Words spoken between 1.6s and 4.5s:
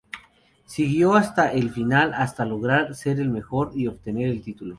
final hasta lograr ser la mejor y obtener el